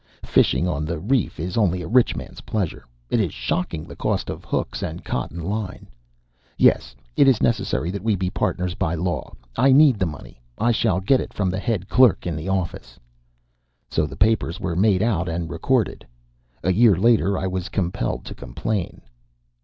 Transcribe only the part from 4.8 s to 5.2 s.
and